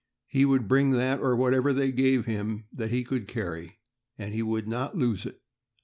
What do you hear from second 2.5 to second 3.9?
that he could carry,